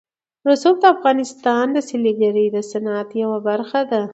رسوب 0.49 0.75
د 0.81 0.85
افغانستان 0.95 1.65
د 1.73 1.77
سیلګرۍ 1.89 2.47
د 2.55 2.57
صنعت 2.71 3.09
یوه 3.23 3.39
برخه 3.47 3.79
ده. 3.91 4.01